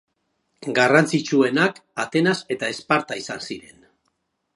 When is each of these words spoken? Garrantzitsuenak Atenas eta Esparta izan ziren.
Garrantzitsuenak 0.77 1.77
Atenas 2.05 2.35
eta 2.57 2.71
Esparta 2.77 3.19
izan 3.21 3.45
ziren. 3.49 3.77